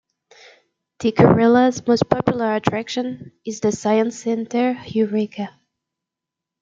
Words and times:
Tikkurila's 0.97 1.85
most 1.85 2.09
popular 2.09 2.55
attraction 2.55 3.33
is 3.45 3.59
the 3.59 3.71
science 3.71 4.17
center 4.17 4.73
Heureka. 4.73 5.49